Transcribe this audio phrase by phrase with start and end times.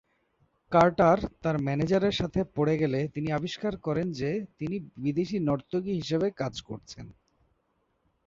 [0.71, 6.53] Carter তার ম্যানেজারের সাথে পড়ে গেলে তিনি আবিষ্কার করেন যে তিনি বিদেশী নর্তকী হিসেবে কাজ
[6.61, 7.05] করছেন।